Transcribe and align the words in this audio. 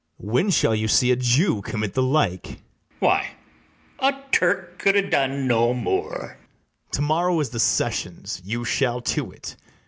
When 0.17 0.49
shall 0.49 0.73
you 0.73 0.87
see 0.87 1.11
a 1.11 1.15
Jew 1.15 1.61
commit 1.61 1.93
the 1.93 2.01
like? 2.01 2.45
ITHAMORE. 2.45 2.63
Why, 2.97 3.29
a 3.99 4.15
Turk 4.31 4.79
could 4.79 4.95
ha' 4.95 5.11
done 5.11 5.45
no 5.45 5.75
more. 5.75 6.39
BARABAS. 6.39 6.93
To 6.93 7.01
morrow 7.03 7.39
is 7.39 7.49
the 7.51 7.59
sessions; 7.59 8.41
you 8.43 8.65
shall 8.65 9.01
to 9.01 9.31
it. 9.31 9.55